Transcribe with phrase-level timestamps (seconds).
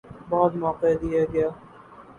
[0.29, 1.47] بہت موقع دیا گیا۔